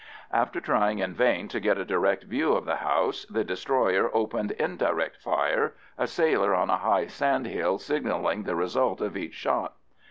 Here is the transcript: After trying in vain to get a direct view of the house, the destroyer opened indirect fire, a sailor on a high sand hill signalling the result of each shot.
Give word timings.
After 0.31 0.59
trying 0.59 0.97
in 0.97 1.13
vain 1.13 1.47
to 1.49 1.59
get 1.59 1.77
a 1.77 1.85
direct 1.85 2.23
view 2.23 2.53
of 2.53 2.65
the 2.65 2.77
house, 2.77 3.23
the 3.29 3.43
destroyer 3.43 4.09
opened 4.15 4.49
indirect 4.53 5.17
fire, 5.17 5.75
a 5.95 6.07
sailor 6.07 6.55
on 6.55 6.71
a 6.71 6.77
high 6.77 7.05
sand 7.05 7.45
hill 7.45 7.77
signalling 7.77 8.41
the 8.41 8.55
result 8.55 8.99
of 8.99 9.15
each 9.15 9.35
shot. 9.35 9.73